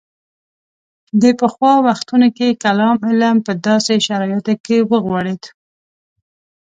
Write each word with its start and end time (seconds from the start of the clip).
د 1.21 1.23
پخوا 1.39 1.73
وختونو 1.87 2.27
کې 2.37 2.59
کلام 2.63 2.97
علم 3.09 3.35
په 3.45 3.51
داسې 3.67 3.93
شرایطو 4.07 4.53
کې 4.65 4.77
وغوړېد. 4.89 5.43